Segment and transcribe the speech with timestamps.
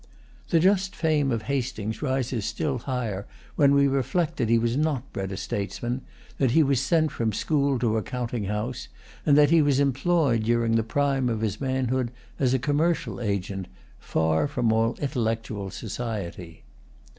[0.49, 5.13] The just fame of Hastings rises still higher when we reflect that he was not
[5.13, 6.01] bred a statesman;
[6.39, 8.87] that he was sent from school to a counting house;
[9.27, 12.09] and that he was employed during the prime of his manhood
[12.39, 13.67] as a commercial agent,
[13.99, 16.63] far from all intellectual society.